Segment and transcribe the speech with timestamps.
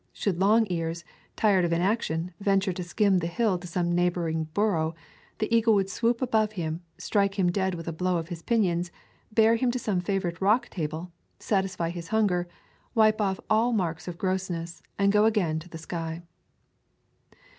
[0.13, 1.05] Should long ears,
[1.35, 4.95] tired of inaction, venture to skim the hill to some neighboring burrow,
[5.37, 8.41] the eagle would swoop above him and strike him dead with a blow of his
[8.41, 8.89] pinions,
[9.31, 12.47] bear him to some favorite rock table, satisfy his hunger,
[12.95, 16.23] wipe off all marks of grossness, and go again to the sky.